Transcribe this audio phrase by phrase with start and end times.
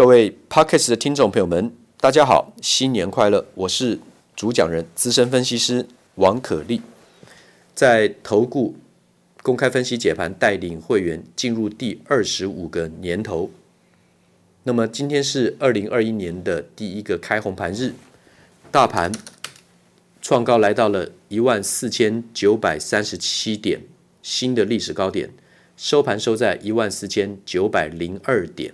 [0.00, 3.44] 各位 Podcast 的听众朋友们，大家好，新年快乐！
[3.54, 3.98] 我是
[4.34, 6.80] 主讲人资深分析师王可立，
[7.74, 8.74] 在投顾
[9.42, 13.50] 公开分析解盘，带领会员进入第二十五个年头。
[14.62, 17.92] 那么今天是二零二一年的第一个开红盘日，
[18.70, 19.12] 大盘
[20.22, 23.82] 创高来到了一万四千九百三十七点，
[24.22, 25.28] 新的历史高点，
[25.76, 28.72] 收盘收在一万四千九百零二点。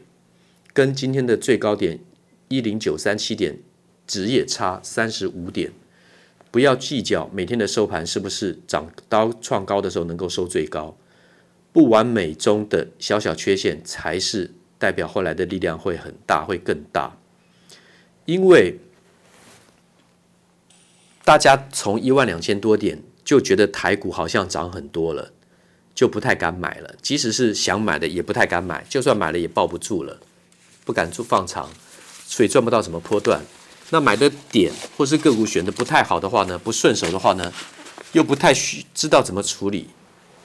[0.76, 1.98] 跟今天的最高点
[2.48, 3.58] 一零九三七点，
[4.06, 5.72] 只也差三十五点。
[6.50, 10.94] 不要计较每天的收盘是不是涨到创高的时候能够收最高，
[11.72, 17.16] 不完美中的小小缺陷才是代表后来的力量会很大，会更大。
[18.26, 18.78] 因为
[21.24, 25.32] 大家从一万两千多点就觉得台股好像涨很多了，
[25.94, 26.94] 就不太敢买了。
[27.00, 28.84] 即使是想买的，也不太敢买。
[28.90, 30.20] 就算买了，也抱不住了。
[30.86, 31.68] 不敢做放长，
[32.26, 33.42] 所以赚不到什么波段。
[33.90, 37.52] 那买的点或是个股选的不太好的话呢，不顺手的话呢，
[38.12, 39.88] 又不太需知道怎么处理，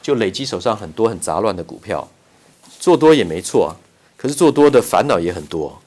[0.01, 2.09] 就累积手上很多很杂乱的股票。
[2.79, 3.75] 做多也没错，
[4.17, 5.79] 可是做多的烦恼也很多，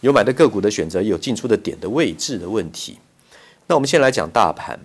[0.00, 2.98] 有买的个股的选择，有进出的点的位置的问题。
[3.66, 4.80] 那我们先来讲大盘，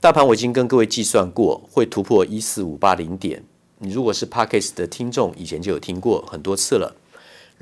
[0.00, 3.42] 大盘我已经跟各位计算过，会突破一四五八零点。
[3.78, 6.96] 你如果是 Parkes 的听众，以前就有听过很多次了。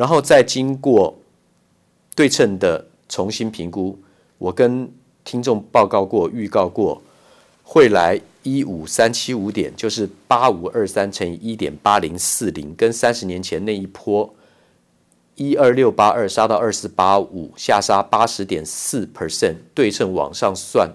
[0.03, 1.17] 然后再经过
[2.17, 3.97] 对称的重新评估，
[4.37, 7.01] 我跟听众报告过、预告过，
[7.63, 14.35] 会来一五三七五点，就是八五二三乘以一点八零四零，跟三十年前那一波
[15.37, 20.91] 一二六八二杀到二四八五，下杀八十点四 percent，对称往上算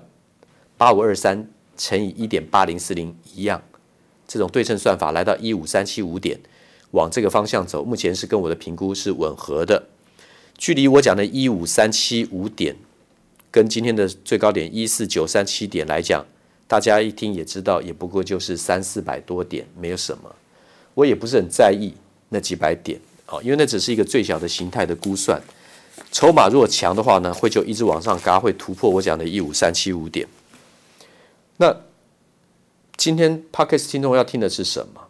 [0.77, 1.47] 八五二三
[1.77, 3.61] 乘以一点八零四零一样，
[4.27, 6.37] 这种对称算法来到一五三七五点。
[6.91, 9.87] 往这个方向走，目前是跟我的评估是吻合的。
[10.57, 12.75] 距离我讲的一五三七五点，
[13.51, 16.25] 跟今天的最高点一四九三七点来讲，
[16.67, 20.33] 大家一听也知道，也不过就是三四百多点，没有什么。
[20.93, 21.93] 我也不是很在意
[22.29, 25.41] 那几百点啊，因为那只是一个最小的形态的估算。
[26.11, 30.27] 筹码如果强的话呢，会就一直往上嘎，会突破我讲的一五三七五点。
[31.57, 31.75] 那
[32.95, 35.06] 今天 Podcast 听众要听的是什么？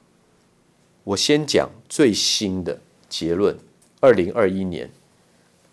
[1.08, 3.58] 我先讲最新的结论：
[4.02, 4.92] 二零二一年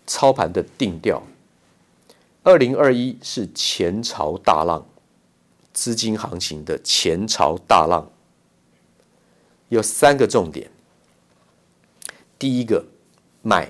[0.07, 1.23] 操盘的定调。
[2.43, 4.87] 二零二一是前朝大浪，
[5.73, 8.09] 资金行情的前朝大浪，
[9.67, 10.71] 有三个重点。
[12.39, 12.85] 第一个，
[13.41, 13.69] 买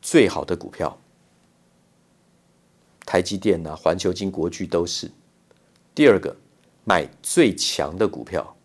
[0.00, 0.98] 最好的股票，
[3.04, 5.10] 台积电啊、环球晶、国巨都是。
[5.94, 6.34] 第二个，
[6.84, 8.56] 买最强的股票。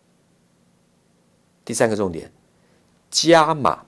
[1.70, 2.28] 第三个重点，
[3.12, 3.84] 加码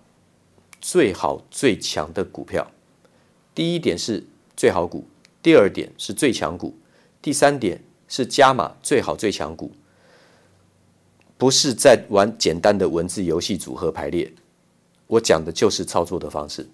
[0.81, 2.71] 最好最强的股票。
[3.57, 4.25] 第一点是
[4.57, 5.05] 最好股，
[5.43, 6.79] 第二点是最强股，
[7.21, 9.73] 第三点是加码最好最强股。
[11.37, 14.33] 不是在玩简单的文字游戏组合排列，
[15.09, 16.65] 我讲的就是操作的方式。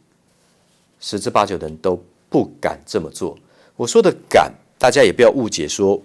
[1.00, 1.98] 十之八九的人都
[2.28, 3.38] 不敢这么做。
[3.76, 6.02] 我说的敢，大家也不要误解说，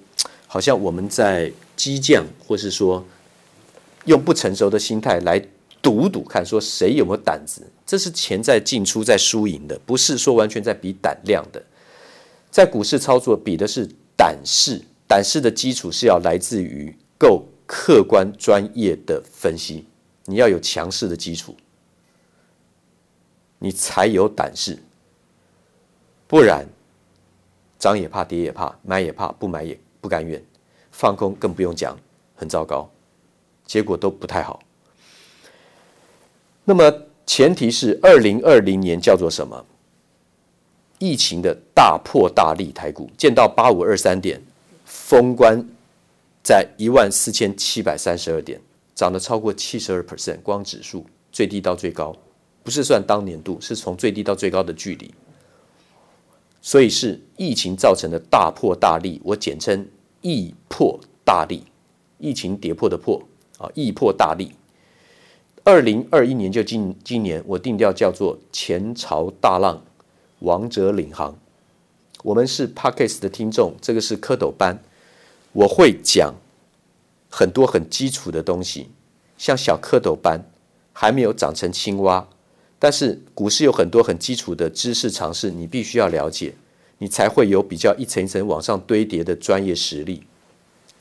[0.47, 3.05] 好像我们在激将，或是说。
[4.05, 5.41] 用不成熟的心态来
[5.81, 7.61] 赌赌看，说谁有没有胆子？
[7.85, 11.61] 这是钱在进出，在输赢的，不是说完全在比胆量的。
[12.49, 19.85] 在股市操作，比的是胆识，胆识的基础是要来自于够客观专业的分析。
[20.25, 21.55] 你要有强势的基础，
[23.59, 24.77] 你才有胆识。
[26.27, 26.65] 不然，
[27.77, 30.41] 涨也怕，跌也怕，买也怕，不买也不甘愿，
[30.91, 31.97] 放空更不用讲，
[32.35, 32.89] 很糟糕。
[33.65, 34.61] 结果都不太好。
[36.65, 36.91] 那么
[37.25, 39.65] 前提是二零二零年叫做什么？
[40.99, 44.41] 疫情的大破大立，台股见到八五二三点，
[44.85, 45.61] 封关
[46.41, 48.61] 在一万四千七百三十二点，
[48.95, 52.15] 涨了超过七十二 percent，光指数最低到最高，
[52.63, 55.13] 不是算当年度，是从最低到最高的距离。
[56.61, 59.85] 所以是疫情造成的大破大立，我简称
[60.21, 61.63] 疫破大立，
[62.19, 63.21] 疫情跌破的破。
[63.63, 63.71] 啊！
[63.73, 64.51] 易破大立，
[65.63, 69.81] 二零二一年就今今年，我定调叫做前朝大浪，
[70.39, 71.37] 王者领航。
[72.23, 74.83] 我们是 parkas 的听众，这个是蝌蚪班，
[75.53, 76.35] 我会讲
[77.29, 78.89] 很多很基础的东西，
[79.37, 80.41] 像小蝌蚪班
[80.91, 82.27] 还没有长成青蛙，
[82.79, 86.55] 但是股市有很多很基础的知识常识，你必须要了解，
[86.97, 90.23] 你才会有比较一层一层往上堆叠的专业实力，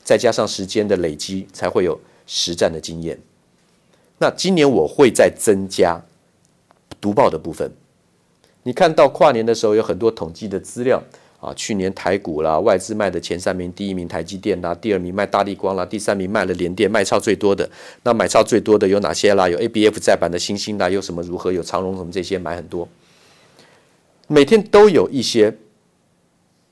[0.03, 1.99] 再加上时间的累积，才会有。
[2.25, 3.19] 实战的经验，
[4.17, 6.01] 那今年我会再增加
[7.01, 7.71] 读报的部分，
[8.63, 11.03] 你看到跨年的时候有很多统计的资料
[11.39, 17.69] 啊，去年台股啦，外资卖的前三名，第一名台积电啦，第二名卖大立光啦，第三名卖了联电，卖超最多的。
[18.03, 19.49] 那买超最多的有哪些啦？
[19.49, 21.51] 有 ABF 载板的欣兴啦，有什么如何？
[21.51, 22.87] 有长荣什么这些买很多。
[24.27, 25.51] 每天都有一些《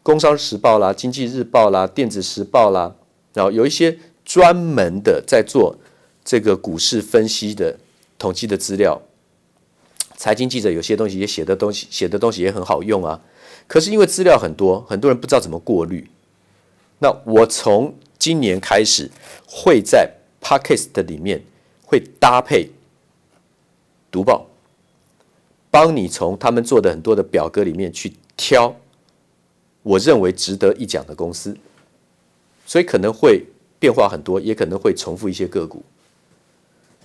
[0.01, 2.95] 工商时报》啦、《经济日报》啦、《电子时报》啦，
[3.33, 3.97] 然后有一些
[4.31, 5.75] 专门的在做
[6.23, 7.77] 这个股市分析的
[8.17, 9.01] 统计的资料。
[10.15, 13.19] 财经记者有些东西也写的东西写的东西也很好用啊，
[13.67, 16.09] 可是因为资料很多，很多人不知道怎么过滤。
[16.99, 19.11] 那我从今年开始
[19.45, 20.09] 会在
[20.41, 21.43] Podcast 里面
[21.83, 22.69] 会搭配
[24.09, 24.47] 读报，
[25.69, 28.73] 帮你从他们做的很多的表格里面去挑
[29.83, 31.57] 我认为值得一讲的公司，
[32.65, 33.43] 所以可能会
[33.81, 35.81] 变化很多，也可能会重复一些个股。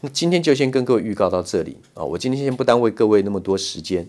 [0.03, 2.05] 那今天就先跟各位预告到这里啊！
[2.05, 4.07] 我今天先不耽误各位那么多时间，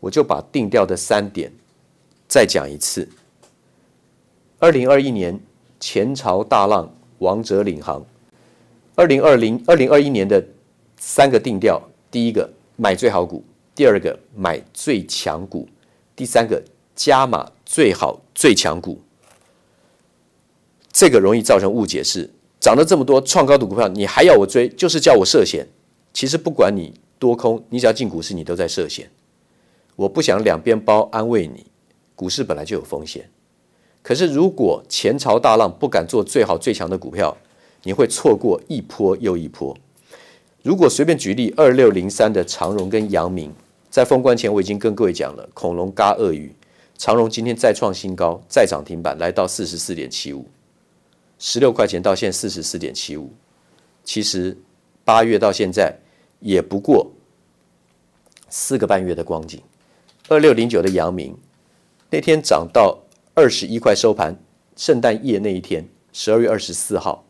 [0.00, 1.52] 我就把定调的三点
[2.26, 3.06] 再讲一次。
[4.58, 5.38] 二零二一年
[5.78, 8.02] 前朝大浪，王者领航。
[8.94, 10.42] 二零二零二零二一年的
[10.96, 11.78] 三个定调：
[12.10, 15.68] 第一个买最好股，第二个买最强股，
[16.16, 16.62] 第三个
[16.94, 18.98] 加码最好最强股。
[20.98, 22.30] 这个容易造成误解是。
[22.58, 25.68] 涨了这么多创高的股票，你还要我追，就是叫我涉险。
[26.14, 29.10] 其实不管你多空，你只要进股市，你都在涉险。
[29.94, 31.66] 我不想两边包，安慰你。
[32.14, 33.28] 股市本来就有风险，
[34.02, 37.36] 可是如果前朝大浪不敢做最好最强的股票，
[37.82, 39.76] 你会错过一波又一波。
[40.62, 43.52] 如果随便举例，二六零三的长荣跟阳明，
[43.90, 46.50] 在封关前我已经跟各位讲了，恐龙嘎鳄鱼，
[46.96, 50.46] 长荣今天再创新高，再涨停板来到四十四点七五。
[51.38, 53.32] 十六块钱到现在四十四点七五，
[54.04, 54.56] 其实
[55.04, 55.98] 八月到现在
[56.40, 57.12] 也不过
[58.48, 59.60] 四个半月的光景。
[60.28, 61.36] 二六零九的阳明
[62.10, 62.98] 那天涨到
[63.34, 64.36] 二十一块收盘，
[64.76, 67.24] 圣诞夜那一天，十二月二十四号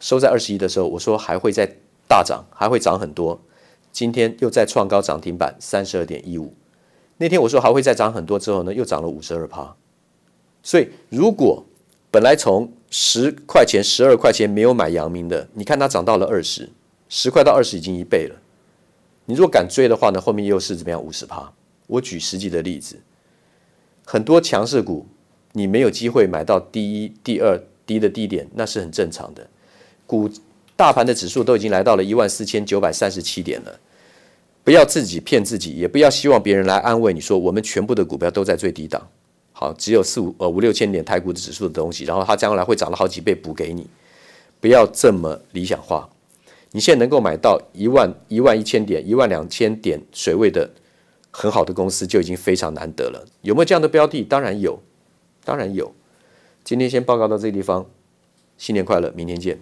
[0.00, 1.76] 收在二十一的时候，我说还会再
[2.06, 3.40] 大涨，还会涨很多。
[3.92, 6.54] 今天又再创高涨停板三十二点一五。
[7.16, 9.76] 那天我说还会再涨很多之后呢，又涨了五十二趴。
[10.62, 11.64] 所以如果
[12.10, 16.70] 本来从十块钱、十二块钱没有买阳明的，你看它涨到了二十，
[17.08, 18.36] 十块到二十已经一倍了。
[19.26, 21.02] 你如果敢追的话呢，后面又是怎么样？
[21.02, 21.52] 五十趴。
[21.88, 22.96] 我举实际的例子，
[24.04, 25.04] 很多强势股
[25.50, 29.44] 你没有机会买到第一、第二低的低点，那是很正常的。
[30.06, 30.30] 股
[30.76, 33.80] 大盘的指数都已经来到了一万四千九百三十七点了，
[34.62, 39.04] 不要自己骗自己，也不要希望别人来安慰你说我们全部的股票都在最低档。
[39.64, 43.88] 好，只有四五呃五六千点台股的指数的东西，然后它将来会涨了好几倍补给你，
[44.60, 46.06] 不要这么理想化。
[46.72, 50.70] 你现在能够买到一万一万一千点、一万两千点水位的
[51.30, 53.24] 很好的公司，就已经非常难得了。
[53.40, 54.22] 有没有这样的标的？
[54.22, 54.78] 当然有，
[55.46, 55.90] 当然有。
[56.62, 57.86] 今天先报告到这个地方，
[58.58, 59.58] 新年快乐，明天见。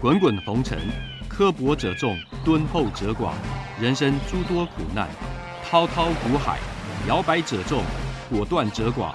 [0.00, 0.76] 滚滚红尘，
[1.28, 3.30] 刻薄者众，敦厚者寡；
[3.80, 5.08] 人生诸多苦难，
[5.62, 6.58] 滔滔苦海，
[7.06, 7.84] 摇摆者众，
[8.28, 9.14] 果断者寡。